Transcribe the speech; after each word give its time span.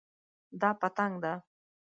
دا 0.61 0.69
پتنګ 0.79 1.13
ده 1.23 1.33